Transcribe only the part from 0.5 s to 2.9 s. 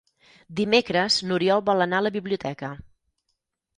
Dimecres n'Oriol vol anar a la biblioteca.